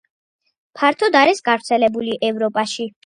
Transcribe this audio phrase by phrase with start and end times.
[0.79, 2.89] ფართოდ არის გავრცელებული ევროპაში.